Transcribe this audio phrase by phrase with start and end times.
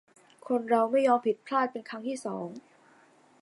[0.47, 2.47] คนเราไม่ยอมผิดพลาดเป็นครั้งที่สอง